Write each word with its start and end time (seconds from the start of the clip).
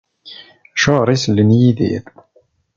Acuɣer 0.75 1.07
i 1.09 1.17
sellen 1.17 1.55
i 1.55 1.57
Yidir? 1.61 2.03